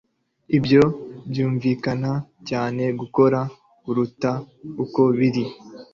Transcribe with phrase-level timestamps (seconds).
[0.57, 0.83] Ibyo
[1.29, 2.11] byumvikana
[2.49, 3.39] cyane gukora
[3.81, 4.31] kuruta
[4.83, 5.43] uko biri.